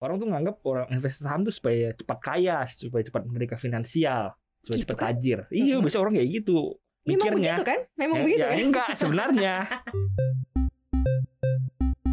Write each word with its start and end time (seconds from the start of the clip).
orang 0.00 0.16
tuh 0.16 0.28
nganggap 0.28 0.56
orang 0.64 0.86
investasi 0.90 1.24
saham 1.24 1.40
tuh 1.44 1.52
supaya 1.52 1.92
cepat 1.92 2.18
kaya, 2.18 2.64
supaya 2.66 3.04
cepat 3.04 3.22
merdeka 3.24 3.56
finansial, 3.56 4.32
supaya 4.60 4.76
Gitu 4.80 4.84
cepat 4.88 4.96
kan? 4.96 5.04
tajir. 5.12 5.38
Iya, 5.52 5.76
biasa 5.78 5.96
orang 5.96 6.14
kayak 6.16 6.30
gitu 6.34 6.58
Memang 7.00 7.12
mikirnya. 7.20 7.52
begitu 7.52 7.64
kan? 7.64 7.78
Memang 7.94 8.16
ya, 8.16 8.24
begitu 8.24 8.40
ya 8.40 8.48
kan? 8.48 8.56
enggak 8.58 8.88
sebenarnya. 8.96 9.54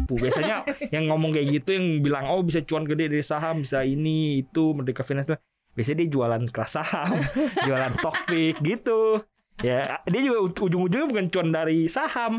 Biasanya 0.08 0.56
yang 0.94 1.04
ngomong 1.08 1.30
kayak 1.32 1.48
gitu 1.54 1.68
yang 1.76 1.86
bilang 2.00 2.24
oh 2.26 2.40
bisa 2.40 2.60
cuan 2.62 2.84
gede 2.84 3.08
dari 3.08 3.24
saham, 3.24 3.64
bisa 3.64 3.84
ini 3.84 4.40
itu 4.40 4.72
merdeka 4.72 5.00
finansial. 5.00 5.40
Biasanya 5.72 5.96
dia 6.02 6.08
jualan 6.10 6.42
kelas 6.48 6.70
saham, 6.74 7.16
jualan 7.66 7.92
topik 7.96 8.60
gitu. 8.60 9.24
Ya, 9.58 9.98
dia 10.06 10.22
juga 10.22 10.54
ujung-ujungnya 10.54 11.10
bukan 11.10 11.26
cuan 11.28 11.48
dari 11.50 11.90
saham, 11.90 12.38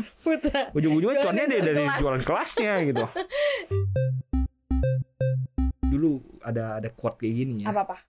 ujung-ujungnya 0.72 1.20
cuannya 1.20 1.46
dari 1.46 1.76
kelas. 1.76 1.98
jualan 2.00 2.22
kelasnya 2.24 2.72
gitu. 2.88 3.04
Dulu 6.00 6.40
ada 6.40 6.80
ada 6.80 6.88
quote 6.96 7.20
kayak 7.20 7.34
gini 7.36 7.54
ya. 7.60 7.76
Apa-apa? 7.76 8.00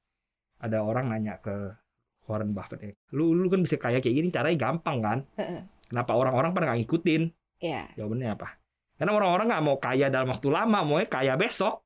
Ada 0.64 0.80
orang 0.80 1.12
nanya 1.12 1.36
ke 1.44 1.76
Warren 2.24 2.56
Buffett 2.56 2.80
ya, 2.80 2.96
lu 3.12 3.36
lu 3.36 3.52
kan 3.52 3.60
bisa 3.60 3.76
kaya 3.76 4.00
kayak 4.00 4.16
gini 4.16 4.32
caranya 4.32 4.56
gampang 4.56 5.04
kan? 5.04 5.20
Heeh. 5.36 5.68
Kenapa 5.92 6.16
orang-orang 6.16 6.56
pada 6.56 6.72
nggak 6.72 6.80
ngikutin? 6.88 7.22
Iya. 7.60 7.92
Jawabannya 8.00 8.30
apa? 8.32 8.48
Karena 8.96 9.12
orang-orang 9.12 9.48
nggak 9.52 9.64
mau 9.68 9.78
kaya 9.84 10.08
dalam 10.08 10.32
waktu 10.32 10.48
lama, 10.48 10.80
mau 10.88 11.04
kaya 11.04 11.36
besok. 11.36 11.84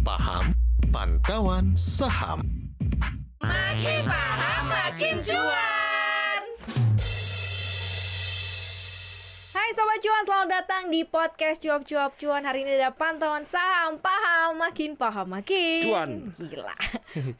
Paham 0.00 0.56
Pantauan 0.88 1.76
Saham. 1.76 2.40
Makin 3.44 4.08
paham 4.08 4.64
makin 4.72 5.20
cuan. 5.20 5.73
Sobat 9.74 9.98
Cuan, 9.98 10.22
selamat 10.22 10.48
datang 10.54 10.86
di 10.86 11.02
podcast 11.02 11.58
Cuap 11.58 11.82
Cuap 11.82 12.14
Cuan 12.14 12.46
Hari 12.46 12.62
ini 12.62 12.78
ada 12.78 12.94
pantauan 12.94 13.42
saham 13.42 13.98
Paham, 13.98 14.54
makin 14.54 14.94
paham 14.94 15.26
makin 15.26 15.90
Cuan. 15.90 16.10
Gila 16.30 16.78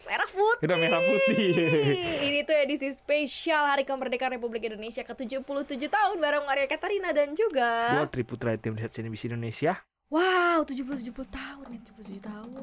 Merah 0.03 0.27
putih 0.34 0.67
Udah 0.67 0.75
merah 0.75 0.98
putih. 0.98 1.55
Ini 2.27 2.42
tuh 2.42 2.58
edisi 2.58 2.91
spesial 2.91 3.70
Hari 3.70 3.86
Kemerdekaan 3.86 4.34
Republik 4.34 4.67
Indonesia 4.67 5.06
ke-77 5.06 5.78
tahun 5.86 6.17
Bareng 6.19 6.42
Maria 6.42 6.67
Katarina 6.67 7.14
dan 7.14 7.39
juga 7.39 8.03
Gua 8.03 8.11
Triputra 8.11 8.58
tim 8.58 8.75
CNBC 8.75 9.30
Indonesia. 9.30 9.78
Wow, 10.15 10.62
77 10.62 11.11
tahun 11.27 11.67
nih, 11.67 11.81
77 11.91 12.23
tahun 12.23 12.55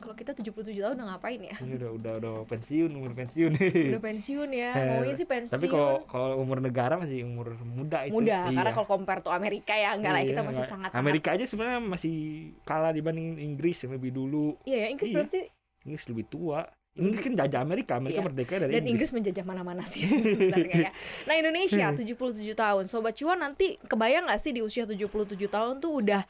Kalau 0.00 0.14
kita 0.14 0.32
77 0.32 0.48
tahun 0.74 0.94
udah 0.96 1.06
ngapain 1.12 1.36
ya? 1.38 1.52
Udah 1.60 1.90
udah 1.92 2.12
udah 2.16 2.32
pensiun, 2.46 2.88
umur 2.90 3.12
pensiun. 3.12 3.52
Udah 3.92 4.00
pensiun 4.00 4.48
ya, 4.50 4.72
maunya 4.88 5.12
sih 5.12 5.28
pensiun 5.28 5.52
Tapi 5.52 5.66
kalau 5.68 6.00
kalau 6.06 6.40
umur 6.40 6.58
negara 6.58 6.96
masih 6.96 7.20
umur 7.22 7.52
muda 7.60 8.08
itu. 8.08 8.16
muda 8.16 8.48
Iya. 8.48 8.56
karena 8.56 8.70
kalau 8.72 8.88
compare 8.88 9.20
to 9.20 9.28
Amerika 9.28 9.72
ya 9.72 9.92
enggak 9.92 10.12
lah 10.12 10.22
Iya, 10.22 10.30
kita 10.30 10.40
masih 10.42 10.56
enggak. 10.58 10.72
sangat 10.72 10.90
Amerika 10.94 11.28
aja 11.30 11.44
sebenarnya 11.44 11.80
masih 11.82 12.14
kalah 12.62 12.88
dibanding 12.90 13.36
Inggris 13.38 13.76
yang 13.80 13.92
lebih 13.92 14.10
dulu. 14.10 14.56
iya 14.64 14.78
ya 14.80 14.88
Inggris 14.88 15.06
Iya. 15.06 15.16
berapa 15.18 15.28
sih 15.30 15.44
Inggris 15.84 16.04
lebih 16.08 16.24
tua. 16.26 16.60
Inggris 16.94 17.20
kan 17.20 17.32
jajah 17.34 17.60
Amerika, 17.60 17.92
Amerika 17.98 18.16
Iya. 18.16 18.24
merdeka 18.24 18.54
dari 18.56 18.72
dan 18.72 18.84
Inggris 18.86 19.10
menjajah 19.10 19.44
mana-mana 19.44 19.82
sih 19.84 20.08
sebenarnya 20.24 20.88
ya 20.88 20.90
nah 21.26 21.34
Indonesia 21.34 21.84
Hmm. 21.84 21.98
77 21.98 22.16
tahun 22.54 22.84
sobat 22.86 23.12
cuan 23.12 23.36
nanti 23.36 23.76
kebayang 23.82 24.24
nggak 24.24 24.40
sih 24.40 24.56
di 24.56 24.62
usia 24.62 24.86
77 24.86 25.20
tahun 25.46 25.82
tuh 25.82 26.00
udah 26.00 26.22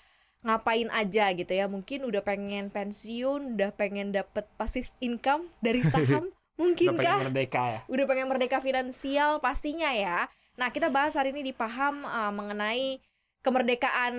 ngapain 0.45 0.93
aja 0.93 1.33
gitu 1.33 1.49
ya 1.49 1.65
mungkin 1.67 2.05
udah 2.05 2.21
pengen 2.21 2.69
pensiun 2.69 3.57
udah 3.57 3.73
pengen 3.73 4.13
dapet 4.13 4.45
passive 4.55 4.93
income 4.99 5.49
dari 5.59 5.81
saham 5.93 6.29
Udah 6.55 6.61
mungkinkah 6.61 7.01
pengen 7.17 7.27
merdeka 7.27 7.63
ya. 7.67 7.81
udah 7.85 8.05
pengen 8.05 8.27
merdeka 8.29 8.59
finansial 8.61 9.41
pastinya 9.41 9.91
ya. 9.91 10.29
Nah, 10.55 10.71
kita 10.71 10.87
bahas 10.87 11.13
hari 11.13 11.35
ini 11.35 11.43
di 11.43 11.51
Paham 11.51 12.07
uh, 12.07 12.31
mengenai 12.31 13.03
kemerdekaan 13.43 14.15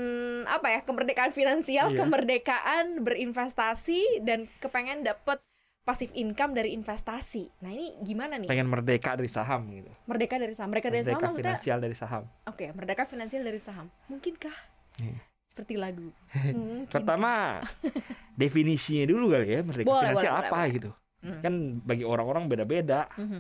apa 0.46 0.68
ya? 0.70 0.80
Kemerdekaan 0.82 1.32
finansial, 1.32 1.90
Iya. 1.90 1.98
kemerdekaan 1.98 2.86
berinvestasi 3.02 4.20
dan 4.22 4.52
kepengen 4.60 5.02
dapet 5.02 5.40
pasif 5.82 6.10
income 6.12 6.52
dari 6.52 6.72
investasi. 6.72 7.52
Nah, 7.60 7.70
ini 7.70 7.94
gimana 8.02 8.36
nih? 8.36 8.50
Pengen 8.50 8.68
merdeka 8.68 9.14
dari 9.14 9.30
saham 9.30 9.70
gitu. 9.70 9.92
Merdeka 10.04 10.36
dari 10.36 10.52
saham. 10.52 10.70
Merdeka 10.70 10.90
dari 10.90 11.04
saham 11.04 11.16
Merdeka 11.16 11.28
maksudnya 11.30 11.52
finansial 11.56 11.78
dari 11.80 11.96
saham. 11.96 12.24
oke, 12.44 12.66
merdeka 12.74 13.04
finansial 13.06 13.44
dari 13.44 13.60
saham. 13.60 13.88
Mungkinkah? 14.08 14.56
Iya. 14.98 15.20
Seperti 15.56 15.80
lagu. 15.80 16.12
Mungkin. 16.36 16.92
Pertama 16.92 17.64
definisinya 18.36 19.08
dulu 19.08 19.32
kali 19.32 19.48
ya 19.50 19.62
merdeka 19.64 19.88
Boleh, 19.88 20.02
finansial 20.12 20.34
boleh, 20.36 20.44
apa 20.44 20.58
boleh, 20.60 20.74
gitu. 20.76 20.90
Hmm. 21.24 21.40
Kan 21.42 21.54
bagi 21.82 22.04
orang-orang 22.04 22.44
beda-beda. 22.46 23.08
Mhm. 23.16 23.40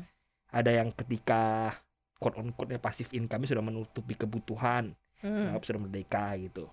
Ada 0.55 0.71
yang 0.71 0.89
ketika 0.95 1.75
quote 2.15 2.39
on 2.39 2.55
quote 2.55 2.71
pasif 2.79 3.11
income 3.11 3.43
sudah 3.43 3.59
menutupi 3.59 4.15
kebutuhan, 4.15 4.95
Hmm. 5.19 5.51
anggap 5.51 5.67
sudah 5.67 5.81
merdeka 5.81 6.39
gitu. 6.39 6.71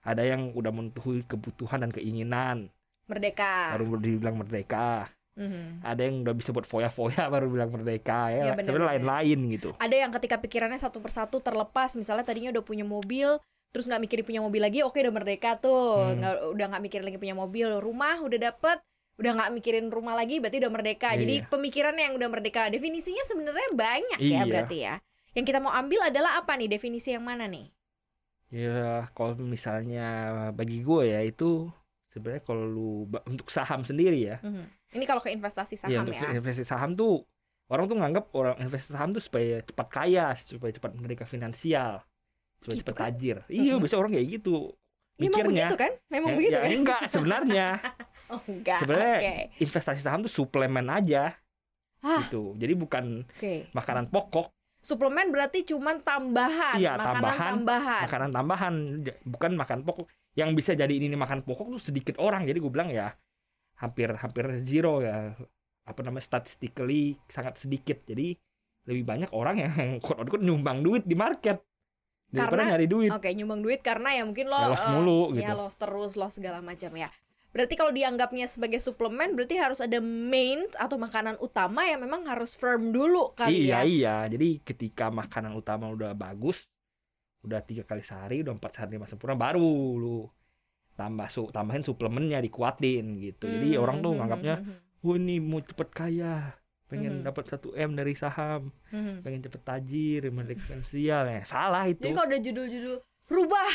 Ada 0.00 0.24
yang 0.24 0.56
udah 0.56 0.72
menutupi 0.72 1.20
kebutuhan 1.22 1.78
dan 1.78 1.92
keinginan, 1.92 2.72
Merdeka. 3.04 3.76
baru 3.76 4.00
dibilang 4.00 4.34
merdeka. 4.34 5.12
Mhm. 5.32 5.80
Ada 5.80 6.00
yang 6.02 6.14
udah 6.24 6.34
bisa 6.34 6.50
buat 6.50 6.64
foya-foya 6.64 7.28
baru 7.32 7.48
bilang 7.48 7.68
merdeka 7.68 8.28
ya. 8.28 8.52
Benar, 8.52 8.56
Sebenarnya 8.56 8.80
benar. 8.80 8.92
lain-lain 8.96 9.38
gitu. 9.52 9.70
ada 9.76 9.96
yang 9.96 10.10
ketika 10.10 10.36
pikirannya 10.36 10.76
satu 10.76 10.98
persatu 10.98 11.36
terlepas 11.38 11.92
misalnya 11.94 12.20
tadinya 12.22 12.48
udah 12.50 12.60
punya 12.60 12.82
mobil 12.82 13.36
terus 13.72 13.88
nggak 13.88 14.02
mikirin 14.04 14.24
punya 14.24 14.40
mobil 14.44 14.60
lagi 14.60 14.84
oke 14.84 14.94
udah 14.94 15.10
merdeka 15.10 15.56
tuh. 15.56 16.06
Hmm. 16.06 16.20
nggak 16.20 16.34
udah 16.54 16.66
nggak 16.70 16.82
mikirin 16.84 17.04
lagi 17.08 17.18
punya 17.18 17.34
mobil 17.34 17.68
rumah 17.80 18.20
udah 18.20 18.38
dapet. 18.38 18.78
Udah 19.20 19.32
nggak 19.32 19.50
mikirin 19.52 19.86
rumah 19.88 20.12
lagi 20.12 20.40
berarti 20.40 20.60
udah 20.60 20.72
merdeka. 20.72 21.12
Jadi 21.12 21.44
Iya. 21.44 21.48
pemikirannya 21.48 22.04
yang 22.10 22.14
udah 22.16 22.28
merdeka 22.28 22.68
definisinya 22.68 23.24
sebenarnya 23.24 23.68
banyak 23.72 24.18
ya 24.20 24.40
Iya. 24.40 24.42
berarti 24.48 24.76
ya. 24.78 24.94
Yang 25.32 25.44
kita 25.48 25.58
mau 25.60 25.72
ambil 25.72 26.00
adalah 26.08 26.40
apa 26.40 26.52
nih? 26.56 26.68
Definisi 26.68 27.12
yang 27.12 27.24
mana 27.24 27.48
nih? 27.48 27.72
Ya 28.52 29.08
kalau 29.16 29.32
misalnya 29.36 30.06
bagi 30.52 30.84
gue 30.84 31.08
ya 31.08 31.24
itu 31.24 31.72
sebenarnya 32.12 32.44
kalau 32.44 32.64
lu 32.68 32.88
untuk 33.24 33.48
saham 33.48 33.80
sendiri 33.82 34.20
ya. 34.20 34.36
Mhm. 34.44 34.68
ini 34.92 35.08
kalau 35.08 35.24
ke 35.24 35.32
investasi 35.32 35.80
Iya, 35.80 35.80
saham 35.88 36.04
untuk 36.04 36.20
ya 36.20 36.28
investasi 36.36 36.68
saham 36.68 36.92
tuh 36.92 37.24
orang 37.72 37.88
tuh 37.88 37.96
nganggap 37.96 38.28
orang 38.36 38.60
investasi 38.60 38.92
saham 38.92 39.16
tuh 39.16 39.24
supaya 39.24 39.64
cepat 39.64 39.88
kaya, 39.88 40.36
supaya 40.36 40.68
cepat 40.68 40.92
merdeka 40.92 41.24
finansial, 41.24 42.04
supaya 42.62 42.72
Gitu 42.72 42.82
cepat 42.84 42.94
kan? 42.94 43.04
tajir. 43.10 43.36
Iya, 43.46 43.72
biasa 43.76 43.96
orang 43.96 44.12
kayak 44.12 44.28
gitu. 44.32 44.56
memang 45.12 45.28
Mikirnya. 45.28 45.66
begitu 45.68 45.76
kan 45.76 45.92
memang 46.08 46.28
Ya- 46.28 46.36
begitu 46.36 46.52
ya, 46.52 46.60
kan 46.60 46.70
enggak 46.72 47.00
sebenarnya. 47.06 47.66
oh 48.32 48.40
enggak 48.44 48.78
Sebenarnya 48.80 49.12
oke 49.12 49.34
investasi 49.60 50.00
saham 50.00 50.20
tuh 50.20 50.32
suplemen 50.32 50.86
aja 50.88 51.22
ah 52.00 52.18
gitu. 52.22 52.56
Jadi 52.56 52.72
bukan 52.74 53.04
oke 53.28 53.52
makanan 53.70 54.06
pokok, 54.08 54.46
suplemen 54.78 55.28
berarti 55.28 55.62
cuman 55.62 56.00
tambahan 56.00 56.74
Iya, 56.74 56.96
makanan 56.96 57.06
tambahan. 57.12 57.38
tambahan 57.52 58.02
makanan 58.02 58.30
tambahan, 58.32 58.74
bukan 59.22 59.52
makan 59.54 59.78
pokok. 59.82 60.06
Yang 60.32 60.50
bisa 60.56 60.70
jadi 60.72 60.90
ini 60.90 61.12
makan 61.12 61.44
pokok 61.44 61.66
tuh 61.70 61.82
sedikit 61.82 62.16
orang. 62.16 62.48
Jadi 62.48 62.58
gue 62.58 62.72
bilang 62.72 62.88
ya 62.88 63.12
hampir 63.76 64.08
hampir 64.16 64.44
zero 64.62 64.98
ya. 64.98 65.36
Apa 65.82 66.00
namanya 66.00 66.24
statistically 66.24 67.14
sangat 67.28 67.58
sedikit. 67.58 68.00
Jadi 68.02 68.32
lebih 68.82 69.04
banyak 69.04 69.30
orang 69.30 69.56
yang 69.60 69.72
quote 70.02 70.18
unquote 70.18 70.42
nyumbang 70.42 70.80
duit 70.80 71.04
di 71.04 71.14
market 71.14 71.60
daripada 72.32 72.64
Karena- 72.64 72.70
nyari 72.74 72.86
duit. 72.88 73.10
Oke, 73.12 73.28
nyumbang 73.30 73.60
duit 73.60 73.80
karena 73.80 74.16
ya 74.16 74.24
mungkin 74.24 74.48
lo 74.48 74.56
Ya, 74.56 74.68
loss 74.72 74.80
eh, 74.80 74.90
mulu 74.90 75.20
ya 75.36 75.40
gitu. 75.44 75.54
loss 75.54 75.74
terus, 75.76 76.12
loss 76.16 76.32
segala 76.34 76.58
macam 76.58 76.90
ya. 76.96 77.12
Berarti 77.52 77.76
kalau 77.76 77.92
dianggapnya 77.92 78.48
sebagai 78.48 78.80
suplemen 78.80 79.36
berarti 79.36 79.60
harus 79.60 79.78
ada 79.78 80.00
main 80.00 80.64
atau 80.72 80.96
makanan 80.96 81.36
utama 81.38 81.84
yang 81.84 82.00
memang 82.00 82.24
harus 82.24 82.56
firm 82.56 82.88
dulu 82.90 83.36
kali 83.36 83.68
iya 83.68 83.84
ya. 83.84 83.86
iya. 83.86 84.16
Jadi 84.26 84.64
ketika 84.64 85.12
makanan 85.12 85.52
utama 85.52 85.92
udah 85.92 86.16
bagus, 86.16 86.64
udah 87.44 87.60
tiga 87.60 87.84
kali 87.84 88.00
sehari, 88.00 88.40
udah 88.40 88.56
empat 88.56 88.72
sehari 88.72 88.96
lima 88.96 89.04
sempurna, 89.04 89.36
baru 89.36 89.60
lu 89.94 90.24
tambah 90.92 91.28
su 91.28 91.52
tambahin 91.52 91.84
suplemennya 91.84 92.40
dikuatin 92.40 93.20
gitu. 93.20 93.44
Jadi 93.44 93.76
Hmm, 93.76 93.82
orang 93.82 93.96
tuh 94.00 94.10
hmm, 94.10 94.18
nganggapnya, 94.18 94.54
hmm, 94.56 95.04
wah 95.04 95.16
ini 95.16 95.36
mau 95.36 95.60
cepet 95.60 95.88
kaya, 95.92 96.56
pengen 96.92 97.14
Mhm. 97.18 97.24
dapat 97.24 97.44
1 97.48 97.72
m 97.72 97.90
dari 97.92 98.12
saham, 98.12 98.68
hmm, 98.92 99.00
hmm. 99.00 99.16
pengen 99.24 99.40
cepet 99.40 99.60
tajir, 99.62 100.22
merdeka 100.28 100.60
finansial, 100.62 101.24
ya 101.24 101.42
salah 101.42 101.88
itu. 101.88 102.04
Jadi 102.04 102.12
kalau 102.12 102.28
ada 102.28 102.38
judul-judul 102.38 102.96
rubah 103.26 103.72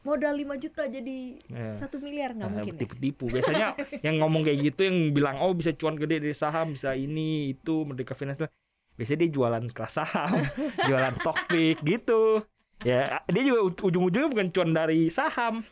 modal 0.00 0.32
5 0.32 0.56
juta 0.56 0.88
jadi 0.88 1.18
Ya. 1.46 1.68
satu 1.76 2.00
miliar 2.00 2.32
nggak 2.32 2.48
Nah, 2.48 2.54
mungkin 2.56 2.74
ya? 2.74 2.80
tipu-tipu. 2.80 3.24
Biasanya 3.28 3.76
yang 4.06 4.16
ngomong 4.18 4.40
kayak 4.40 4.58
gitu 4.64 4.80
yang 4.88 5.12
bilang 5.12 5.36
oh 5.36 5.52
bisa 5.52 5.74
cuan 5.74 5.94
gede 5.94 6.24
dari 6.24 6.32
saham, 6.32 6.72
bisa 6.72 6.96
ini 6.96 7.52
itu 7.52 7.84
merdeka 7.84 8.16
finansial. 8.16 8.48
Biasanya 8.96 9.18
dia 9.22 9.30
jualan 9.30 9.64
kelas 9.68 9.92
saham, 9.94 10.32
jualan 10.88 11.14
topik 11.20 11.84
gitu. 11.84 12.40
Ya, 12.80 13.18
dia 13.26 13.42
juga 13.42 13.60
ujung-ujungnya 13.82 14.30
bukan 14.30 14.48
cuan 14.50 14.70
dari 14.70 15.10
saham. 15.10 15.66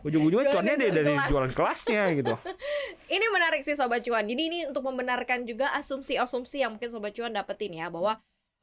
Ujung-ujungnya 0.00 0.48
cuannya 0.48 0.74
dia 0.74 0.90
dari 0.90 1.12
kelas. 1.12 1.28
jualan 1.28 1.52
kelasnya 1.52 2.02
gitu. 2.16 2.34
Ini 3.14 3.26
menarik 3.28 3.60
sih 3.62 3.76
sobat 3.76 4.00
cuan. 4.00 4.24
Jadi 4.24 4.42
ini 4.42 4.58
untuk 4.64 4.80
membenarkan 4.82 5.44
juga 5.44 5.72
asumsi-asumsi 5.74 6.60
yang 6.60 6.76
mungkin 6.76 6.88
sobat 6.88 7.12
cuan 7.12 7.32
dapetin 7.32 7.72
ya 7.74 7.88
bahwa 7.88 8.16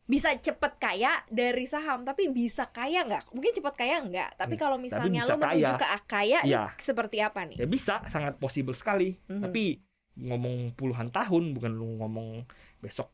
bisa 0.06 0.30
cepet 0.32 0.78
kaya 0.78 1.26
dari 1.28 1.66
saham, 1.66 2.02
tapi 2.02 2.30
bisa 2.30 2.66
kaya 2.66 3.02
nggak? 3.02 3.34
Mungkin 3.34 3.52
cepet 3.54 3.74
kaya 3.76 3.98
nggak, 4.00 4.30
tapi 4.36 4.54
Hmm, 4.54 4.62
kalau 4.62 4.78
misalnya 4.78 5.22
bisa 5.22 5.28
lo 5.28 5.36
menuju 5.36 5.66
kaya. 5.66 5.78
ke 5.78 5.88
kaya, 6.06 6.40
Iya. 6.42 6.64
seperti 6.78 7.18
apa 7.20 7.42
nih? 7.42 7.58
Ya 7.58 7.66
bisa, 7.66 8.06
sangat 8.08 8.38
possible 8.38 8.74
sekali. 8.74 9.18
Mhm. 9.26 9.42
Tapi 9.42 9.82
ngomong 10.16 10.74
puluhan 10.74 11.10
tahun 11.10 11.52
bukan 11.52 11.72
lu 11.72 11.98
ngomong 12.00 12.46
besok 12.80 13.10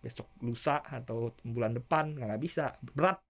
besok 0.00 0.28
lusa 0.40 0.80
atau 0.82 1.32
bulan 1.40 1.72
depan 1.72 2.12
nggak 2.14 2.36
bisa 2.38 2.72
berat. 2.86 3.20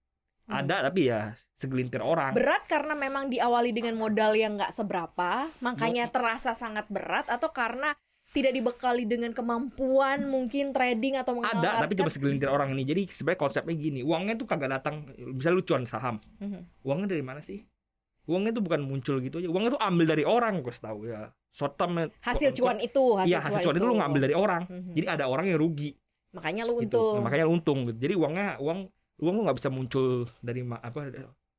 Ada 0.49 0.91
tapi 0.91 1.08
ya 1.08 1.32
segelintir 1.56 2.02
orang. 2.05 2.37
Berat 2.37 2.69
karena 2.69 2.93
memang 2.93 3.32
diawali 3.32 3.70
dengan 3.73 3.96
modal 3.96 4.37
yang 4.37 4.58
nggak 4.61 4.75
seberapa, 4.75 5.49
makanya 5.64 6.11
terasa 6.11 6.52
sangat 6.52 6.85
berat 6.93 7.31
atau 7.31 7.49
karena 7.55 7.96
tidak 8.35 8.50
dibekali 8.50 9.06
dengan 9.06 9.31
kemampuan 9.31 10.26
mungkin 10.26 10.75
trading 10.75 11.14
atau 11.14 11.38
mengenal 11.38 11.55
ada 11.79 11.87
tapi 11.87 11.94
cuma 11.94 12.11
segelintir 12.11 12.50
orang 12.50 12.75
ini 12.75 12.82
jadi 12.82 13.06
sebenarnya 13.06 13.41
konsepnya 13.46 13.75
gini 13.79 14.02
uangnya 14.02 14.35
tuh 14.35 14.50
kagak 14.50 14.75
datang 14.75 15.06
bisa 15.38 15.55
lu 15.55 15.62
cuan 15.62 15.87
saham. 15.87 16.19
Mhm. 16.43 16.82
uangnya 16.82 17.14
dari 17.14 17.23
mana 17.23 17.38
sih? 17.46 17.62
Uangnya 18.26 18.56
tuh 18.56 18.64
bukan 18.64 18.81
muncul 18.82 19.20
gitu 19.23 19.38
aja. 19.38 19.49
Uangnya 19.52 19.79
tuh 19.79 19.82
ambil 19.85 20.06
dari 20.08 20.25
orang 20.26 20.64
gue 20.64 20.75
tahu 20.75 21.06
ya. 21.06 21.31
Short 21.55 21.79
term 21.79 22.11
hasil 22.19 22.50
cuan 22.58 22.82
itu, 22.82 23.14
hasil, 23.14 23.31
iya 23.31 23.38
hasil 23.38 23.62
cuan 23.62 23.76
itu 23.79 23.87
lu 23.87 23.94
ngambil 24.02 24.20
dari 24.26 24.35
orang. 24.35 24.62
Mhm. 24.67 24.93
jadi 24.99 25.06
ada 25.14 25.25
orang 25.31 25.46
yang 25.46 25.58
rugi. 25.62 25.94
Makanya 26.35 26.67
lu 26.67 26.82
gitu. 26.82 26.99
untung. 26.99 27.14
Nah, 27.14 27.23
makanya 27.31 27.44
lu 27.46 27.52
untung 27.55 27.79
gitu. 27.87 27.99
jadi 28.02 28.14
uangnya 28.19 28.49
uang 28.58 28.91
uang 29.19 29.34
lu 29.34 29.43
nggak 29.46 29.58
bisa 29.58 29.69
muncul 29.69 30.06
dari 30.40 30.61
apa 30.64 30.99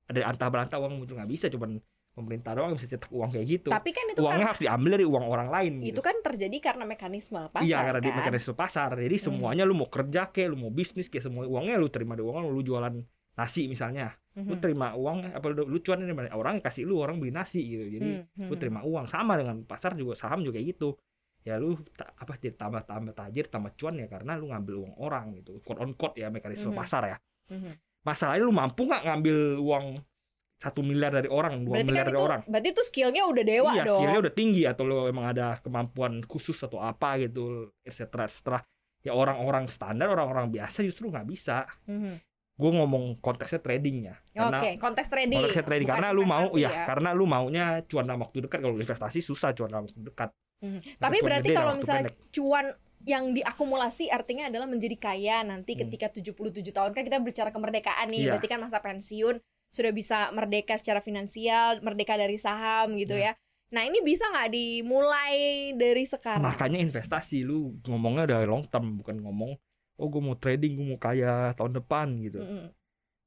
ada 0.06 0.22
antah 0.24 0.48
berantah 0.48 0.78
uang 0.78 1.00
muncul 1.00 1.16
nggak 1.16 1.31
bisa 1.31 1.46
cuman 1.48 1.80
pemerintah 2.12 2.56
doang 2.56 2.75
bisa 2.75 2.88
cetak 2.88 3.12
uang 3.12 3.28
kayak 3.30 3.48
gitu 3.50 3.69
Tapi 3.69 3.92
kan 3.92 4.06
itu 4.07 4.24
uangnya 4.24 4.40
kan 4.40 4.50
harus 4.56 4.62
diambil 4.63 4.92
dari 4.96 5.06
uang 5.06 5.25
orang 5.25 5.50
lain 5.52 5.74
itu 5.80 5.92
gitu. 5.92 6.00
kan 6.00 6.16
terjadi 6.24 6.57
karena 6.63 6.84
mekanisme 6.88 7.40
pasar. 7.52 7.68
iya 7.68 7.80
karena 7.84 8.00
di 8.00 8.07
kan? 8.07 8.18
mekanisme 8.24 8.54
pasar 8.56 8.90
jadi 8.96 9.16
Hmm. 9.19 9.25
semuanya 9.25 9.63
lu 9.63 9.75
mau 9.75 9.88
kerja 9.88 10.31
kayak 10.31 10.56
lu 10.56 10.57
mau 10.57 10.72
bisnis 10.72 11.07
kayak 11.07 11.28
semua 11.28 11.44
uangnya 11.44 11.75
lu 11.75 11.92
terima 11.92 12.16
dari 12.16 12.24
uang 12.24 12.48
lu 12.48 12.62
jualan 12.62 12.96
nasi 13.36 13.68
misalnya 13.68 14.16
lu 14.31 14.56
Mhm. 14.56 14.62
terima 14.63 14.96
uang 14.96 15.18
apa 15.31 15.48
lu, 15.50 15.63
lu 15.66 15.80
cuan 15.80 16.00
dari 16.00 16.12
mana 16.12 16.31
orang 16.31 16.60
kasih 16.60 16.84
lu 16.84 17.00
orang 17.00 17.19
beli 17.19 17.31
nasi 17.31 17.60
gitu 17.60 17.84
jadi 17.90 18.10
Hmm, 18.31 18.48
lu 18.48 18.56
hmm. 18.56 18.62
terima 18.63 18.80
uang 18.81 19.06
sama 19.06 19.36
dengan 19.36 19.60
pasar 19.63 19.92
juga 19.96 20.16
saham 20.16 20.40
juga 20.40 20.60
gitu 20.60 20.96
ya 21.44 21.60
lu 21.60 21.75
ta- 21.94 22.16
apa 22.16 22.36
jadi 22.36 22.56
tambah 22.56 22.84
tambah 22.84 23.12
tajir 23.12 23.48
tambah 23.48 23.75
cuan 23.75 24.00
ya 24.00 24.08
karena 24.08 24.40
lu 24.40 24.50
ngambil 24.50 24.75
uang 24.81 24.96
orang 24.98 25.36
gitu 25.36 25.60
quote 25.62 25.80
on 25.80 25.92
quote 25.94 26.16
ya 26.16 26.31
mekanisme 26.31 26.72
Mhm. 26.72 26.80
pasar 26.80 27.04
ya 27.06 27.18
Mhm. 27.48 27.72
masalahnya 28.02 28.42
lu 28.42 28.52
mampu 28.52 28.82
nggak 28.84 29.04
ngambil 29.04 29.38
uang 29.60 29.86
satu 30.56 30.80
miliar 30.80 31.12
dari 31.12 31.28
orang 31.28 31.62
dua 31.62 31.78
Berarti 31.78 31.88
miliar 31.88 32.02
kan 32.02 32.08
dari 32.08 32.16
itu 32.16 32.24
orang 32.24 32.42
berarti 32.48 32.70
itu 32.70 32.82
skillnya 32.84 33.24
udah 33.24 33.44
dewa 33.44 33.70
iya 33.72 33.84
dong. 33.84 34.00
skillnya 34.00 34.20
udah 34.22 34.34
tinggi 34.34 34.64
atau 34.64 34.84
lu 34.84 34.98
emang 35.06 35.26
ada 35.28 35.60
kemampuan 35.60 36.24
khusus 36.24 36.58
atau 36.58 36.80
apa 36.80 37.20
gitu 37.20 37.44
etc 37.82 38.02
setelah 38.28 38.62
ya 39.02 39.12
orang-orang 39.12 39.68
standar 39.68 40.08
orang-orang 40.08 40.50
biasa 40.50 40.82
justru 40.82 41.08
nggak 41.08 41.28
bisa 41.28 41.68
Mhm. 41.86 42.18
gue 42.56 42.72
ngomong 42.72 43.20
konteksnya 43.20 43.60
tradingnya 43.60 44.16
Oke, 44.34 44.80
konteks 44.80 45.12
trading. 45.12 45.44
konteksnya 45.44 45.66
trading 45.66 45.86
bukan 45.86 45.98
karena 46.00 46.10
lu 46.10 46.24
mau 46.24 46.48
investasi 46.48 46.64
ya, 46.64 46.88
karena 46.88 47.10
lu 47.12 47.26
maunya 47.26 47.66
cuan 47.84 48.06
dalam 48.06 48.22
waktu 48.22 48.38
dekat 48.42 48.60
kalau 48.60 48.76
investasi 48.76 49.20
susah 49.20 49.52
cuan 49.52 49.70
dalam 49.70 49.86
waktu 49.86 50.02
dekat 50.02 50.32
Mhm. 50.56 50.80
Tapi 50.98 51.18
berarti 51.20 51.52
kalau 51.52 51.76
misalnya 51.76 52.10
pendek. 52.10 52.32
cuan 52.32 52.66
yang 53.06 53.31
diakumulasi 53.31 54.10
artinya 54.10 54.50
adalah 54.50 54.66
menjadi 54.66 54.98
kaya 54.98 55.42
nanti 55.42 55.74
Hmm. 55.74 55.81
ketika 55.86 56.10
77 56.10 56.74
tahun 56.74 56.92
kan 56.92 57.04
kita 57.04 57.22
bicara 57.22 57.50
kemerdekaan 57.50 58.10
nih 58.10 58.19
Iya. 58.19 58.30
berarti 58.34 58.48
kan 58.48 58.60
masa 58.60 58.81
pensiun 58.81 59.38
sudah 59.69 59.92
bisa 59.92 60.31
merdeka 60.31 60.74
secara 60.75 61.00
finansial 61.00 61.80
merdeka 61.80 62.16
dari 62.16 62.36
saham 62.36 62.98
gitu 62.98 63.13
Iya. 63.13 63.38
ya 63.38 63.40
nah 63.68 63.81
ini 63.81 64.00
bisa 64.00 64.25
nggak 64.25 64.50
dimulai 64.50 65.38
dari 65.74 66.06
sekarang 66.06 66.42
makanya 66.44 66.78
investasi 66.80 67.42
lu 67.42 67.78
ngomongnya 67.84 68.25
udah 68.25 68.40
long 68.46 68.66
term 68.66 68.98
bukan 68.98 69.18
ngomong 69.19 69.54
oh 69.96 70.08
gue 70.08 70.22
mau 70.22 70.36
trading 70.36 70.75
gue 70.75 70.86
mau 70.88 70.98
kaya 70.98 71.54
tahun 71.54 71.74
depan 71.75 72.08
gitu 72.22 72.40
Mm-mm. 72.40 72.66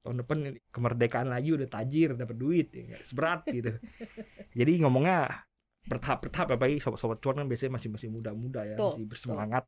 tahun 0.00 0.16
depan 0.18 0.38
kemerdekaan 0.70 1.28
lagi 1.28 1.52
udah 1.52 1.68
tajir 1.68 2.14
dapat 2.14 2.34
duit 2.34 2.70
ya 2.70 2.98
seberat 3.02 3.46
gitu 3.46 3.76
jadi 4.58 4.72
ngomongnya 4.80 5.42
bertahap 5.88 6.18
bertahap 6.24 6.48
apalagi 6.54 6.78
sobat 6.84 7.00
sobat 7.00 7.18
cuan 7.24 7.36
kan 7.40 7.46
biasanya 7.50 7.72
masih 7.80 7.88
masih 7.94 8.08
muda 8.12 8.30
muda 8.36 8.60
ya 8.68 8.76
Betul, 8.76 8.92
masih 8.92 9.04
bersemangat 9.08 9.64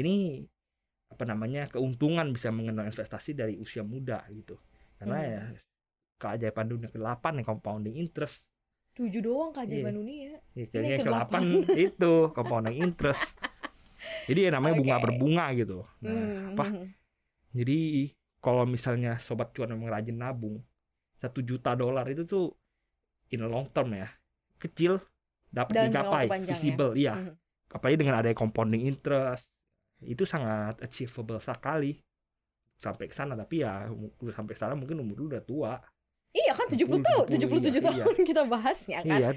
ini 0.00 0.44
apa 1.08 1.24
namanya 1.24 1.62
keuntungan 1.72 2.26
bisa 2.36 2.52
mengenal 2.52 2.84
investasi 2.88 3.32
dari 3.32 3.54
usia 3.56 3.82
muda 3.82 4.22
gitu 4.30 4.54
karena 5.00 5.18
Hmm. 5.18 5.32
ya 5.32 5.42
keajaiban 6.20 6.66
dunia 6.68 6.88
ke-8 6.92 7.32
yang 7.40 7.46
compounding 7.48 7.96
interest 7.96 8.44
tujuh 8.98 9.22
doang 9.22 9.50
keajaiban 9.54 9.94
Iya. 9.94 9.98
dunia 10.00 10.32
Ya, 10.58 10.64
kayaknya 10.68 10.94
yang 10.98 11.06
ke-8. 11.06 11.42
ke-8 11.42 11.78
itu 11.86 12.12
compounding 12.34 12.76
interest. 12.82 13.22
Jadi 14.28 14.40
ya 14.46 14.50
namanya 14.54 14.74
bunga 14.78 14.96
Oke. 14.98 15.04
berbunga 15.06 15.46
gitu. 15.56 15.78
Nah, 16.04 16.12
Hmm, 16.12 16.48
apa? 16.54 16.64
hmm. 16.68 16.86
Jadi 17.56 17.78
kalau 18.44 18.64
misalnya 18.68 19.12
sobat 19.22 19.50
cuan 19.54 19.70
memang 19.74 19.88
rajin 19.90 20.18
nabung, 20.18 20.60
satu 21.22 21.40
juta 21.42 21.74
dolar 21.74 22.06
itu 22.10 22.22
tuh 22.28 22.52
in 23.34 23.42
long 23.46 23.66
term 23.72 23.94
ya, 23.94 24.08
kecil 24.60 24.98
dapat 25.48 25.72
Dalam 25.72 25.88
digapai, 25.90 26.24
ya. 26.28 26.36
visible, 26.52 26.92
iya. 26.94 27.14
Mhm. 27.16 27.32
Apalagi 27.68 27.96
dengan 28.00 28.16
ada 28.16 28.30
compounding 28.32 28.84
interest, 28.84 29.48
itu 30.00 30.22
sangat 30.22 30.80
achievable 30.80 31.36
sekali 31.36 31.98
sampai 32.78 33.08
ke 33.08 33.14
sana. 33.14 33.34
Tapi 33.34 33.60
ya 33.60 33.90
udah 33.92 34.32
sampai 34.32 34.54
sana 34.54 34.72
mungkin 34.72 34.96
umur 34.98 35.16
lu 35.18 35.26
udah 35.28 35.42
tua. 35.42 35.76
iya 36.28 36.52
kan 36.52 36.68
70 36.68 37.00
tahun 37.00 37.24
77 37.24 37.80
70, 37.80 37.80
iya, 37.80 38.04
tahun 38.04 38.16
kita 38.20 38.42
bahasnya 38.46 38.98
kan 39.00 39.16
Iya, 39.16 39.28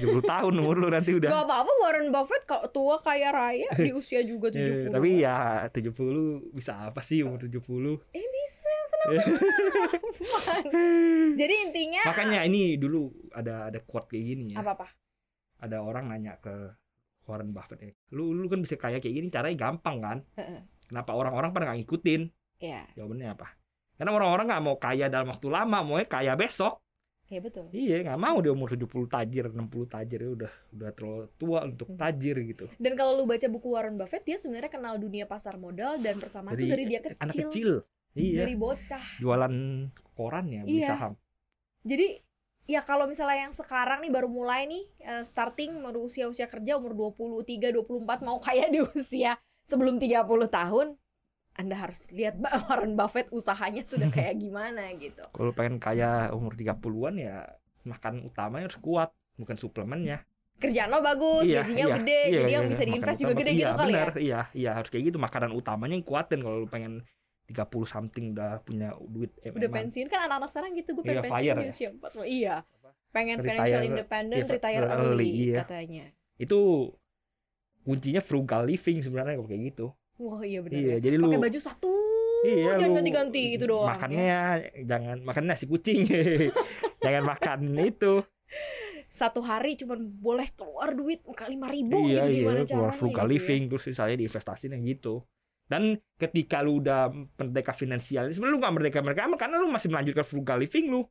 70 0.00 0.22
tahun 0.22 0.52
umur 0.54 0.78
lu 0.78 0.88
nanti 0.88 1.10
udah. 1.12 1.28
Gak 1.28 1.44
apa-apa 1.44 1.72
Warren 1.82 2.08
Buffett 2.14 2.46
kalau 2.46 2.70
tua 2.70 2.96
kaya 3.02 3.34
raya 3.34 3.66
di 3.84 3.90
usia 3.90 4.22
juga 4.22 4.48
70 4.54 4.86
Eh, 4.86 4.88
tapi 4.88 5.18
ya 5.18 5.66
70 5.68 6.54
bisa 6.54 6.88
apa 6.88 7.02
sih 7.02 7.26
umur 7.26 7.42
70? 7.42 7.58
Eh 8.14 8.22
bisa 8.22 8.62
yang 8.64 8.86
senang-senang 8.86 9.34
Jadi 11.42 11.54
intinya 11.58 12.02
Makanya 12.06 12.40
ini 12.46 12.78
dulu 12.78 13.10
ada 13.34 13.68
ada 13.68 13.78
quote 13.82 14.14
kayak 14.14 14.24
gini 14.24 14.44
ya. 14.54 14.62
Apa-apa? 14.62 14.86
Ada 15.58 15.82
orang 15.82 16.08
nanya 16.08 16.38
ke 16.38 16.72
Warren 17.24 17.52
Buffett 17.52 17.80
ya. 17.80 17.92
Lu 18.10 18.32
lu 18.32 18.46
kan 18.46 18.62
bisa 18.62 18.74
kaya 18.74 18.98
kayak 18.98 19.14
gini 19.14 19.28
caranya 19.28 19.58
gampang 19.58 19.96
kan? 20.00 20.18
Kenapa 20.86 21.12
orang-orang 21.12 21.50
pada 21.52 21.64
nggak 21.68 21.78
ngikutin? 21.84 22.22
Iya, 22.58 22.82
Jawabannya 22.96 23.28
apa? 23.36 23.46
Karena 23.94 24.10
orang-orang 24.14 24.46
nggak 24.48 24.64
mau 24.64 24.76
kaya 24.78 25.06
dalam 25.06 25.28
waktu 25.28 25.46
lama, 25.46 25.78
maunya 25.82 26.06
kaya 26.06 26.32
besok. 26.34 26.80
iya 27.28 27.44
betul 27.44 27.68
Iya, 27.70 28.00
nggak 28.00 28.16
mau 28.16 28.40
dia 28.40 28.56
umur 28.56 28.72
70 28.72 28.88
tajir, 29.04 29.52
60 29.52 29.84
tajir 29.84 30.18
ya 30.24 30.30
udah 30.32 30.52
udah 30.72 30.90
terlalu 30.96 31.24
tua 31.36 31.60
untuk 31.62 31.92
Hmm. 31.92 32.00
tajir 32.00 32.40
gitu. 32.40 32.66
Dan 32.80 32.96
kalau 32.96 33.20
lu 33.20 33.28
baca 33.28 33.44
buku 33.44 33.68
Warren 33.68 34.00
Buffett 34.00 34.24
Dia 34.24 34.40
sebenarnya 34.40 34.72
kenal 34.72 34.96
dunia 34.96 35.28
pasar 35.28 35.60
modal 35.60 36.00
Dan 36.00 36.16
bersamaan 36.16 36.56
itu 36.56 36.64
dari 36.64 36.88
dia 36.88 37.04
kecil, 37.04 37.20
anak 37.20 37.36
kecil. 37.36 37.70
Iya, 38.16 38.42
Dari 38.42 38.54
bocah 38.56 39.04
jualan 39.20 39.54
koran 40.16 40.46
ya, 40.48 40.64
beli 40.64 40.80
Iya. 40.80 40.88
saham. 40.88 41.12
Jadi 41.84 42.06
ya 42.68 42.84
kalau 42.84 43.08
misalnya 43.08 43.48
yang 43.48 43.54
sekarang 43.56 44.04
nih 44.04 44.12
baru 44.12 44.28
mulai 44.28 44.68
nih 44.68 44.84
eh, 45.00 45.24
starting 45.24 45.80
baru 45.80 46.04
usia-usia 46.04 46.44
kerja 46.46 46.76
umur 46.76 47.16
23, 47.16 47.72
24 47.72 48.28
mau 48.28 48.36
kaya 48.38 48.68
di 48.68 48.84
usia 48.84 49.40
sebelum 49.64 49.96
30 49.96 50.28
tahun 50.52 50.86
Anda 51.56 51.74
harus 51.74 52.12
lihat 52.12 52.38
Mbak 52.38 52.54
Warren 52.68 52.94
Buffett 52.94 53.32
usahanya 53.32 53.82
tuh 53.88 53.98
udah 53.98 54.14
kayak 54.14 54.38
gimana 54.38 54.94
gitu. 54.94 55.26
Kalau 55.34 55.50
pengen 55.56 55.82
kaya 55.82 56.30
umur 56.30 56.54
30-an 56.54 57.14
ya 57.18 57.50
makan 57.82 58.30
utamanya 58.30 58.70
harus 58.70 58.78
kuat, 58.78 59.10
bukan 59.34 59.56
suplemennya. 59.58 60.22
Kerjaan 60.62 60.90
lo 60.90 61.02
bagus, 61.02 61.50
Iya, 61.50 61.62
gajinya 61.62 61.86
iya, 61.86 61.96
gede, 61.98 62.20
iya, 62.20 62.38
jadi 62.38 62.52
yang 62.52 62.64
iya, 62.66 62.72
bisa 62.74 62.82
diinvest 62.86 63.18
juga 63.22 63.34
gede 63.38 63.50
iya, 63.50 63.58
gitu 63.58 63.74
kali 63.74 63.90
benar, 63.90 64.08
ya. 64.10 64.18
Iya, 64.18 64.40
iya 64.54 64.70
harus 64.74 64.90
kayak 64.90 65.04
gitu. 65.10 65.18
Makanan 65.18 65.50
utamanya 65.54 65.94
yang 65.98 66.06
kuatin 66.06 66.40
kalau 66.42 66.56
lu 66.62 66.68
pengen 66.70 67.02
30 67.48 67.64
something 67.88 68.36
udah 68.36 68.60
punya 68.60 68.92
duit 69.08 69.32
eh, 69.40 69.48
Udah 69.48 69.64
memang. 69.64 69.88
pensiun 69.88 70.06
kan 70.06 70.28
anak-anak 70.28 70.50
sekarang 70.52 70.70
gitu, 70.76 70.90
gue 70.92 71.02
pengen 71.02 71.16
Iya, 71.16 71.24
pensiun 71.24 71.40
fire 71.40 71.56
di 71.56 71.64
ya? 71.64 71.72
usia 71.72 71.88
40. 71.88 72.24
Iya. 72.28 72.56
Pengen 73.08 73.36
Retire- 73.40 73.48
financial 73.48 73.82
independent, 73.88 74.44
iya, 74.44 74.52
retire 74.52 74.84
early, 74.84 74.92
early, 75.00 75.30
iya. 75.32 75.58
katanya. 75.64 76.04
Itu 76.36 76.58
kuncinya 77.82 78.20
frugal 78.20 78.68
living 78.68 79.00
sebenarnya 79.00 79.40
kalau 79.40 79.48
kayak 79.48 79.62
gitu. 79.72 79.86
Wah 80.18 80.42
iya 80.44 80.60
benar. 80.60 80.76
Iya, 80.76 80.92
ya. 80.92 80.96
jadi 81.00 81.14
lu 81.16 81.30
Pakai 81.30 81.40
baju 81.40 81.60
satu, 81.62 81.92
Iya, 82.38 82.70
jangan 82.76 82.94
ganti-ganti 83.00 83.42
itu 83.56 83.64
doang. 83.64 83.86
ya. 83.86 83.92
Makannya 83.96 84.38
jangan 84.84 85.16
makan 85.24 85.42
nasi 85.48 85.64
kucing. 85.64 86.04
jangan 87.02 87.22
makan 87.24 87.58
itu. 87.80 88.22
Satu 89.08 89.40
hari 89.40 89.72
cuma 89.74 89.96
boleh 89.96 90.52
keluar 90.52 90.92
duit 90.92 91.24
kali 91.24 91.56
lima 91.56 91.72
ribu 91.72 91.96
iya, 92.04 92.28
gitu 92.28 92.28
iya, 92.28 92.38
gimana 92.44 92.60
keluar 92.60 92.92
caranya 92.92 92.98
frugal 93.00 93.24
gitu 93.24 93.32
ya. 93.32 93.32
living 93.32 93.62
terus 93.72 93.84
saya 93.96 94.14
diinvestasiin 94.14 94.72
yang 94.76 94.84
gitu. 94.84 95.14
Dan 95.68 95.82
ketika 96.16 96.64
lu 96.64 96.80
udah 96.80 97.12
merdeka 97.12 97.76
finansial, 97.76 98.32
sebenarnya 98.32 98.54
lu 98.56 98.60
gak 98.60 98.74
merdeka 98.74 98.98
merdeka 99.04 99.28
karena 99.36 99.56
lu 99.60 99.68
masih 99.68 99.88
melanjutkan 99.88 100.24
frugal 100.24 100.56
living 100.56 100.88
lu. 100.88 101.04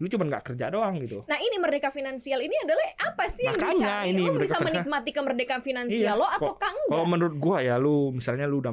Lu 0.00 0.08
cuma 0.08 0.24
nggak 0.24 0.54
kerja 0.54 0.72
doang 0.72 0.96
gitu. 0.96 1.28
Nah 1.28 1.36
ini 1.36 1.60
merdeka 1.60 1.92
finansial 1.92 2.40
ini 2.40 2.56
adalah 2.56 2.88
apa 3.04 3.28
sih 3.28 3.44
yang 3.44 3.60
Makanya 3.60 3.76
dicari? 4.00 4.08
ini 4.08 4.22
merdeka 4.24 4.40
bisa 4.40 4.56
menikmati 4.64 5.10
kemerdekaan 5.12 5.60
finansial 5.60 6.16
Iya, 6.16 6.16
lo 6.16 6.24
kok- 6.24 6.34
atau 6.40 6.52
enggak? 6.56 6.88
Kalau 6.88 7.04
menurut 7.04 7.34
gua 7.36 7.58
ya 7.60 7.76
lu 7.76 8.08
misalnya 8.08 8.48
lu 8.48 8.64
udah 8.64 8.72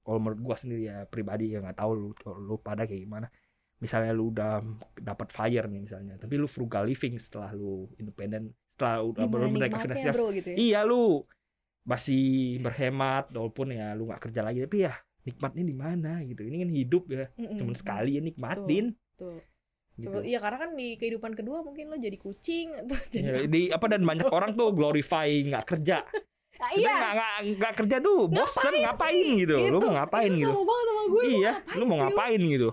kalau 0.00 0.16
menurut 0.16 0.40
gua 0.40 0.56
sendiri 0.56 0.88
ya 0.88 1.04
pribadi 1.04 1.52
ya 1.52 1.60
nggak 1.60 1.76
tahu 1.76 1.90
lu 1.92 2.08
lu 2.40 2.56
pada 2.56 2.88
kayak 2.88 3.04
gimana. 3.04 3.28
Misalnya 3.80 4.12
lu 4.12 4.32
udah 4.32 4.64
dapat 4.96 5.28
fire 5.28 5.68
nih 5.68 5.80
misalnya, 5.80 6.16
tapi 6.16 6.36
lu 6.36 6.44
frugal 6.44 6.84
living 6.84 7.16
setelah 7.16 7.52
lu 7.52 7.88
independen, 7.96 8.52
setelah 8.72 9.00
udah 9.02 9.24
merdeka 9.24 9.48
nikmatnya 9.76 9.76
finansial. 9.92 10.12
bro 10.16 10.26
gitu 10.32 10.48
ya? 10.52 10.56
Iya 10.56 10.80
lu 10.84 11.24
masih 11.82 12.22
berhemat 12.58 13.28
walaupun 13.30 13.70
ya 13.70 13.92
lu 13.92 14.04
nggak 14.04 14.22
kerja 14.22 14.40
lagi 14.40 14.62
tapi 14.62 14.84
ya 14.84 14.94
nikmatnya 15.20 15.62
di 15.62 15.74
mana 15.74 16.12
gitu. 16.22 16.40
Ini 16.40 16.56
kan 16.58 16.70
hidup 16.70 17.02
ya, 17.06 17.28
Mm-mm. 17.34 17.56
cuman 17.56 17.74
sekali 17.74 18.16
ya 18.16 18.22
nikmatin. 18.22 18.96
Tuh. 19.14 19.40
Gitu. 19.92 20.08
Sebe- 20.08 20.24
Iya 20.24 20.38
karena 20.38 20.58
kan 20.58 20.70
di 20.72 20.96
kehidupan 20.96 21.32
kedua 21.34 21.60
mungkin 21.60 21.88
lo 21.88 21.96
jadi 21.96 22.16
kucing 22.16 22.72
atau 22.74 22.96
jadi 23.12 23.26
Ya, 23.26 23.44
di 23.44 23.62
apa 23.68 23.86
dan 23.86 24.00
banyak 24.02 24.28
orang 24.28 24.54
tuh 24.54 24.70
glorify 24.70 25.28
nggak 25.42 25.66
kerja. 25.66 26.04
Ah, 26.52 26.68
Sebenarnya 26.68 26.76
iya. 26.76 26.92
nggak 26.92 27.12
nggak 27.14 27.32
nggak 27.56 27.72
kerja 27.74 27.96
tuh 28.00 28.18
bosen 28.26 28.44
Ngapain 28.68 28.84
ngapain, 28.84 29.16
sih? 29.16 29.32
gitu. 29.40 29.56
Lu 29.56 29.64
Gitu. 29.64 29.78
mau 29.80 29.92
ngapain 29.94 30.28
Iya, 30.28 30.36
gitu? 30.36 30.50
Sama 30.50 30.64
banget 30.66 30.84
sama 30.84 31.02
gue. 31.06 31.22
iya, 31.30 31.52
lu 31.72 31.84
mau 31.84 31.98
ngapain 31.98 32.40
gitu? 32.42 32.68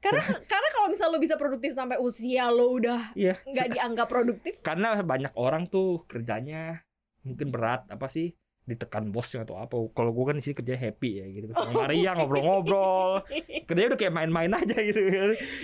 Karena 0.00 0.22
karena 0.50 0.68
kalau 0.68 0.88
misal 0.90 1.06
lo 1.06 1.18
bisa 1.18 1.36
produktif 1.36 1.70
sampai 1.70 1.96
usia 1.96 2.44
lo 2.48 2.66
udah 2.72 3.14
Iya. 3.14 3.34
nggak 3.44 3.66
dianggap 3.70 4.06
produktif, 4.06 4.58
Karena 4.60 4.98
banyak 4.98 5.30
orang 5.36 5.66
tuh 5.66 6.02
kerjanya 6.04 6.82
mungkin 7.22 7.48
berat 7.48 7.86
apa 7.86 8.06
sih 8.06 8.34
ditekan 8.62 9.10
bosnya 9.10 9.42
atau 9.42 9.58
apa. 9.58 9.74
Kalau 9.90 10.10
gue 10.10 10.24
kan 10.24 10.36
di 10.38 10.42
sini 10.42 10.54
kerja 10.54 10.78
happy 10.78 11.10
ya 11.18 11.26
gitu. 11.28 11.50
Sama 11.50 11.82
Maria 11.82 12.14
ngobrol-ngobrol. 12.14 13.26
Kerjanya 13.66 13.88
udah 13.90 13.98
kayak 13.98 14.14
main-main 14.14 14.52
aja 14.52 14.76
gitu. 14.78 15.00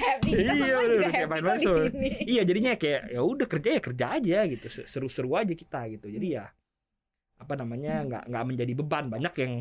happy 0.02 0.30
kita 0.34 0.42
Iya, 0.42 0.52
semua 0.52 0.80
udah 0.82 0.96
juga 0.98 1.08
happy 1.14 1.38
kok 1.38 1.54
di 1.54 1.64
tuh. 1.64 1.76
sini. 1.86 2.08
iya 2.26 2.42
jadinya 2.42 2.72
kayak 2.74 3.02
ya 3.08 3.20
udah 3.22 3.46
kerja 3.46 3.68
ya 3.70 3.80
kerja 3.80 4.06
aja 4.18 4.38
gitu 4.50 4.66
seru-seru 4.84 5.30
aja 5.34 5.54
kita 5.54 5.80
gitu 5.94 6.06
jadi 6.10 6.26
ya 6.26 6.44
apa 7.38 7.54
namanya 7.54 8.02
nggak 8.02 8.22
nggak 8.26 8.44
menjadi 8.50 8.72
beban 8.74 9.04
banyak 9.06 9.34
yang 9.38 9.52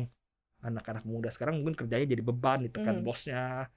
anak-anak 0.58 1.06
muda 1.06 1.30
sekarang 1.30 1.62
mungkin 1.62 1.78
kerjanya 1.78 2.10
jadi 2.10 2.22
beban 2.26 2.66
ditekan 2.66 2.98
Hmm. 2.98 3.06
bosnya 3.06 3.70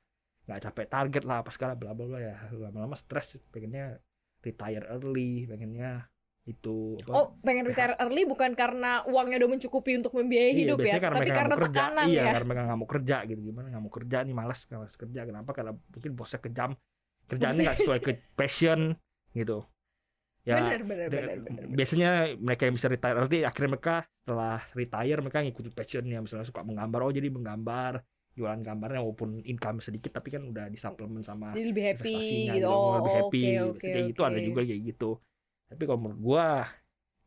nggak 0.49 0.59
capek 0.65 0.87
target 0.89 1.23
lah 1.23 1.45
apa 1.45 1.53
segala 1.53 1.77
bla 1.77 1.93
bla 1.93 2.09
bla 2.09 2.17
ya 2.17 2.33
lama-lama 2.49 2.97
stres 2.97 3.37
pengennya 3.53 4.01
retire 4.41 4.89
early 4.89 5.45
pengennya 5.45 6.09
itu 6.49 6.97
apa, 7.05 7.13
Oh, 7.13 7.25
pengen 7.45 7.69
retire 7.69 7.93
early 8.01 8.25
bukan 8.25 8.57
karena 8.57 9.05
uangnya 9.05 9.37
udah 9.45 9.49
mencukupi 9.53 9.93
untuk 9.93 10.09
membiayai 10.17 10.51
Iya, 10.51 10.61
hidup 10.65 10.77
ya, 10.81 10.97
biasanya 10.97 11.11
tapi 11.13 11.29
karena 11.29 11.55
kerja. 11.55 11.69
tekanan 11.69 12.05
iya, 12.09 12.21
ya. 12.25 12.31
karena 12.33 12.47
mereka 12.49 12.63
nggak 12.65 12.79
mau 12.81 12.89
kerja 12.89 13.15
gitu. 13.29 13.41
Gimana 13.45 13.65
nggak 13.69 13.83
mau 13.85 13.93
kerja 13.93 14.17
nih? 14.25 14.33
Malas 14.33 14.59
malas 14.67 14.93
kerja. 14.97 15.19
Kenapa? 15.21 15.49
Karena 15.53 15.71
mungkin 15.77 16.11
bosnya 16.17 16.39
kejam. 16.41 16.71
Kerjaannya 17.29 17.61
nggak 17.61 17.77
sesuai 17.77 17.99
ke 18.01 18.11
passion 18.39 18.79
gitu. 19.37 19.57
Ya 20.41 20.57
benar, 20.57 20.81
benar, 20.81 21.07
benar, 21.13 21.37
benar. 21.45 21.63
biasanya 21.69 22.09
mereka 22.41 22.65
yang 22.65 22.73
bisa 22.73 22.89
retire 22.89 23.13
early 23.13 23.45
akhirnya 23.45 23.77
mereka 23.77 23.95
setelah 24.25 24.57
retire 24.73 25.19
mereka 25.21 25.37
ngikutin 25.45 25.73
passionnya. 25.77 26.17
Misalnya 26.25 26.45
suka 26.49 26.61
menggambar 26.65 26.99
oh 27.05 27.13
jadi 27.13 27.29
menggambar. 27.29 28.01
Jualan 28.31 28.63
gambarnya 28.63 29.03
walaupun 29.03 29.43
income 29.43 29.83
sedikit 29.83 30.15
tapi 30.15 30.31
kan 30.31 30.47
udah 30.47 30.71
disuplemen 30.71 31.19
sama 31.19 31.51
Jadi 31.51 31.67
lebih 31.67 31.83
happy 31.83 32.15
gitu. 32.47 32.55
gitu, 32.55 32.71
Oh, 32.71 32.95
lebih 33.03 33.13
happy 33.19 33.41
oke, 33.43 33.51
gitu. 33.51 33.67
oke, 33.75 33.87
kayak 33.91 34.05
gitu 34.15 34.21
ada 34.23 34.39
juga 34.39 34.61
kayak 34.63 34.81
gitu 34.87 35.09
tapi 35.71 35.87
kalau 35.87 35.99
menurut 36.03 36.19
gua 36.19 36.47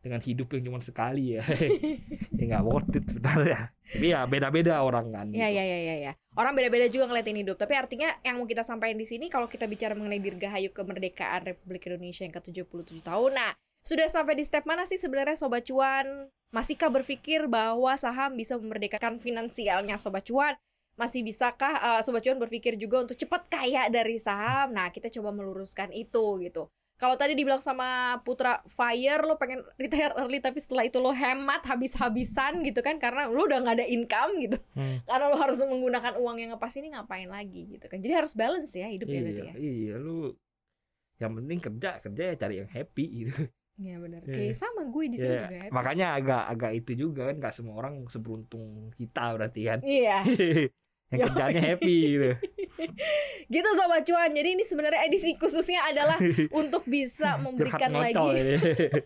dengan 0.04 0.20
hidup 0.20 0.52
yang 0.52 0.68
cuma 0.68 0.84
sekali 0.84 1.40
ya 1.40 1.44
ya 2.36 2.44
nggak 2.44 2.64
worth 2.68 2.92
it 2.92 3.08
sebenarnya 3.08 3.72
tapi 3.94 4.12
ya 4.12 4.28
beda-beda 4.28 4.84
orang 4.84 5.06
kan 5.14 5.26
Ya, 5.32 5.48
gitu. 5.48 5.60
ya, 5.60 5.64
ya, 5.64 5.78
ya, 5.80 5.96
ya. 6.10 6.12
Orang 6.34 6.58
beda-beda 6.58 6.90
juga 6.90 7.06
ngeliatin 7.06 7.38
hidup. 7.46 7.56
Tapi 7.60 7.78
artinya 7.78 8.10
yang 8.26 8.42
mau 8.42 8.46
kita 8.48 8.66
sampaikan 8.66 8.98
di 8.98 9.06
sini 9.06 9.30
kalau 9.30 9.46
kita 9.46 9.70
bicara 9.70 9.94
mengenai 9.94 10.18
dirgahayu 10.18 10.74
kemerdekaan 10.74 11.46
Republik 11.46 11.86
Indonesia 11.86 12.26
yang 12.26 12.34
ke-77 12.34 13.06
tahun. 13.06 13.30
Nah, 13.38 13.54
sudah 13.86 14.10
sampai 14.10 14.34
di 14.34 14.42
step 14.42 14.66
mana 14.66 14.82
sih 14.82 14.98
sebenarnya 14.98 15.38
Sobat 15.38 15.62
Cuan? 15.68 16.26
Masihkah 16.50 16.90
berpikir 16.90 17.46
bahwa 17.46 17.94
saham 17.94 18.34
bisa 18.34 18.58
memerdekakan 18.58 19.22
finansialnya 19.22 19.94
Sobat 19.94 20.26
Cuan? 20.26 20.58
Masih 20.98 21.22
bisakah 21.22 21.78
uh, 21.78 22.00
Sobat 22.02 22.26
Cuan 22.26 22.42
berpikir 22.42 22.74
juga 22.74 23.06
untuk 23.06 23.14
cepat 23.14 23.46
kaya 23.46 23.86
dari 23.94 24.18
saham? 24.18 24.74
Nah, 24.74 24.90
kita 24.90 25.06
coba 25.06 25.30
meluruskan 25.30 25.94
itu 25.94 26.42
gitu. 26.42 26.66
Kalau 26.94 27.18
tadi 27.18 27.34
dibilang 27.34 27.58
sama 27.58 28.16
Putra 28.22 28.62
Fire 28.64 29.18
lo 29.20 29.34
pengen 29.34 29.66
retire 29.74 30.14
early 30.14 30.38
tapi 30.38 30.56
setelah 30.56 30.82
itu 30.82 30.96
lo 30.96 31.10
hemat 31.10 31.66
habis-habisan 31.66 32.62
gitu 32.62 32.80
kan 32.80 32.96
karena 32.96 33.26
lo 33.26 33.44
udah 33.44 33.60
nggak 33.60 33.76
ada 33.78 33.86
income 33.86 34.32
gitu. 34.38 34.56
Hmm. 34.72 35.02
karena 35.02 35.26
lo 35.26 35.36
harus 35.36 35.58
menggunakan 35.58 36.14
uang 36.16 36.36
yang 36.38 36.50
ngepas 36.54 36.74
ini 36.76 36.94
ngapain 36.94 37.26
lagi 37.26 37.66
gitu 37.68 37.86
kan. 37.86 37.98
Jadi 37.98 38.14
harus 38.14 38.32
balance 38.32 38.70
ya 38.72 38.86
hidup 38.86 39.06
ya 39.06 39.20
berarti 39.20 39.40
iya 39.40 39.50
ya. 39.50 39.54
iya 39.58 39.94
lu 39.98 40.32
yang 41.14 41.32
penting 41.34 41.58
kerja 41.60 41.90
kerja 41.98 42.22
ya 42.30 42.34
cari 42.36 42.54
yang 42.58 42.70
happy 42.70 43.06
gitu. 43.22 43.34
Iya 43.74 43.98
benar. 43.98 44.22
Iya. 44.22 44.34
kayak 44.38 44.54
sama 44.54 44.82
gue 44.86 45.04
di 45.10 45.16
sini 45.18 45.34
Ya, 45.34 45.40
juga 45.50 45.56
happy. 45.66 45.72
makanya 45.74 46.06
agak 46.14 46.42
agak 46.46 46.72
itu 46.74 46.92
juga 46.94 47.26
kan 47.26 47.36
nggak 47.42 47.54
semua 47.54 47.74
orang 47.76 48.06
seberuntung 48.06 48.94
kita 48.94 49.34
berarti 49.34 49.60
kan. 49.66 49.78
Iya 49.82 50.18
yang 51.14 51.20
Yoi. 51.22 51.28
kerjanya 51.30 51.62
happy 51.62 51.98
gitu. 52.18 52.30
Gitu 53.54 53.68
sobat 53.78 54.02
cuan. 54.02 54.30
Jadi 54.34 54.48
ini 54.58 54.64
sebenarnya 54.66 55.06
edisi 55.06 55.38
khususnya 55.38 55.86
adalah 55.86 56.18
untuk 56.60 56.82
bisa 56.90 57.38
memberikan 57.38 57.94
lagi. 57.94 58.58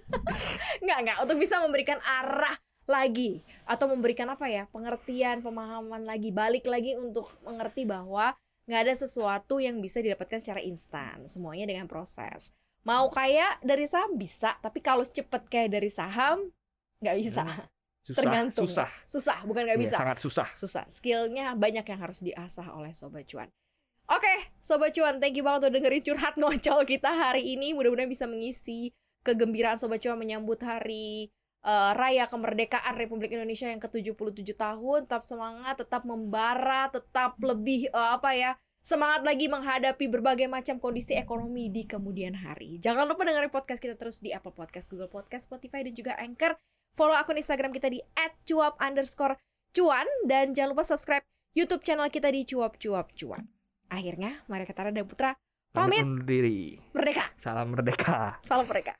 nggak 0.85 0.99
nggak. 1.05 1.19
Untuk 1.29 1.37
bisa 1.37 1.61
memberikan 1.61 2.01
arah 2.01 2.57
lagi 2.89 3.45
atau 3.69 3.85
memberikan 3.93 4.33
apa 4.33 4.49
ya 4.49 4.65
pengertian 4.73 5.45
pemahaman 5.45 6.09
lagi 6.09 6.33
balik 6.33 6.65
lagi 6.65 6.97
untuk 6.97 7.29
mengerti 7.45 7.85
bahwa 7.85 8.33
nggak 8.65 8.81
ada 8.89 8.95
sesuatu 8.97 9.61
yang 9.61 9.85
bisa 9.85 10.01
didapatkan 10.01 10.41
secara 10.41 10.65
instan. 10.65 11.29
Semuanya 11.29 11.69
dengan 11.69 11.85
proses. 11.85 12.49
Mau 12.89 13.13
kaya 13.13 13.61
dari 13.61 13.85
saham 13.85 14.17
bisa. 14.17 14.57
Tapi 14.65 14.81
kalau 14.81 15.05
cepet 15.05 15.45
kayak 15.53 15.77
dari 15.77 15.93
saham 15.93 16.49
nggak 17.05 17.17
bisa 17.21 17.69
susah 18.09 18.19
Tergantung. 18.25 18.65
susah. 18.65 18.89
Susah 19.05 19.39
bukan 19.45 19.69
nggak 19.69 19.77
Iya, 19.77 19.85
bisa. 19.85 19.97
sangat 20.01 20.19
susah. 20.19 20.49
Susah. 20.57 20.85
Skillnya 20.89 21.53
banyak 21.53 21.85
yang 21.85 22.01
harus 22.01 22.25
diasah 22.25 22.73
oleh 22.73 22.97
sobat 22.97 23.29
cuan. 23.29 23.53
Oke 24.09 24.35
sobat 24.59 24.97
cuan 24.97 25.21
thank 25.21 25.37
you 25.37 25.45
banget 25.45 25.69
udah 25.69 25.73
dengerin 25.77 26.01
curhat 26.01 26.35
ngocol 26.41 26.81
kita 26.83 27.13
hari 27.13 27.45
ini. 27.45 27.77
Mudah-mudahan 27.77 28.09
bisa 28.09 28.25
mengisi 28.25 28.97
kegembiraan 29.21 29.77
sobat 29.77 30.01
cuan 30.01 30.17
menyambut 30.17 30.57
hari 30.65 31.29
eh, 31.61 31.93
raya 31.93 32.25
kemerdekaan 32.25 32.97
Republik 32.97 33.29
Indonesia 33.31 33.69
yang 33.69 33.77
ke-77 33.79 34.57
tahun. 34.57 35.05
Tetap 35.05 35.21
semangat 35.21 35.85
tetap 35.85 36.09
membara 36.09 36.89
tetap 36.89 37.37
lebih 37.39 37.93
eh, 37.93 38.11
apa 38.17 38.33
ya 38.33 38.57
semangat 38.79 39.27
lagi 39.27 39.51
menghadapi 39.51 40.09
berbagai 40.09 40.49
macam 40.49 40.81
kondisi 40.81 41.13
ekonomi 41.13 41.69
di 41.69 41.85
kemudian 41.85 42.33
hari. 42.33 42.81
Jangan 42.81 43.05
lupa 43.05 43.27
dengerin 43.27 43.53
podcast 43.53 43.83
kita 43.83 43.99
terus 43.99 44.23
di 44.23 44.33
Apple 44.33 44.55
Podcast, 44.55 44.89
Google 44.89 45.13
Podcast, 45.13 45.45
Spotify, 45.45 45.85
dan 45.85 45.93
juga 45.93 46.17
Anchor. 46.17 46.57
Follow 46.95 47.17
akun 47.17 47.41
Instagram 47.41 47.75
kita 47.75 47.91
di 47.91 47.99
@cuap 48.47 48.79
underscore 48.79 49.37
cuan 49.75 50.07
dan 50.25 50.53
jangan 50.57 50.73
lupa 50.73 50.85
subscribe 50.87 51.25
YouTube 51.57 51.85
channel 51.85 52.09
kita 52.13 52.31
di 52.31 52.47
cuap 52.47 52.79
cuap 52.79 53.13
cuan. 53.17 53.49
Akhirnya, 53.89 54.45
Maria 54.53 54.69
Katara 54.69 54.93
dan 54.93 55.09
Putra 55.09 55.33
pamit 55.73 56.01
Pamit 56.01 56.05
undur 56.05 56.25
diri 56.25 56.81
merdeka. 56.97 57.29
salam 57.41 57.73
merdeka 57.73 58.41
Salam 58.45 58.65
mereka. 58.69 58.97